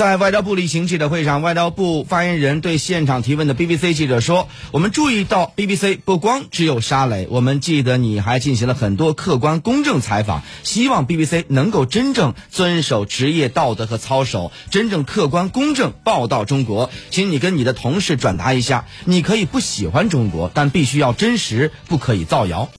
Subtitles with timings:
[0.00, 16.88] 在外交部例行记者会上外交部发言人对现场提问的 bbc 记者说我们注意到 bbc 不光只有沙雷我们记得你还进行了很多客观公正采访希望 bbc 能够真正遵守职业道德和操守真正客观公正报道中国。
[17.10, 22.68] 请你跟你的同事转达一下你可以不喜欢中国但必须要真实不可以造谣。